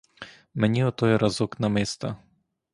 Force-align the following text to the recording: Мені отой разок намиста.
Мені 0.53 0.83
отой 0.83 1.17
разок 1.17 1.59
намиста. 1.59 2.17